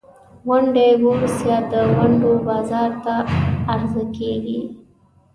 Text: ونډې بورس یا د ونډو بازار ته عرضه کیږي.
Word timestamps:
ونډې 0.49 0.87
بورس 1.01 1.35
یا 1.49 1.59
د 1.71 1.73
ونډو 1.95 2.31
بازار 2.47 2.91
ته 3.03 3.15
عرضه 3.73 4.03
کیږي. 4.17 4.59